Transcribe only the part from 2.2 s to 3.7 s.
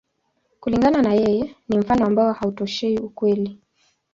hautoshei ukweli.